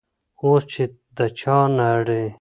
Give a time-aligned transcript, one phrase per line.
[0.43, 0.83] اوس چي
[1.17, 2.25] د چا نرۍ